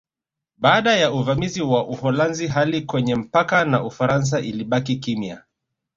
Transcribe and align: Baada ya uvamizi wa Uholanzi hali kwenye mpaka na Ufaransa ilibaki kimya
Baada 0.57 0.93
ya 0.97 1.11
uvamizi 1.11 1.61
wa 1.61 1.87
Uholanzi 1.87 2.47
hali 2.47 2.81
kwenye 2.81 3.15
mpaka 3.15 3.65
na 3.65 3.83
Ufaransa 3.83 4.39
ilibaki 4.39 4.95
kimya 4.95 5.43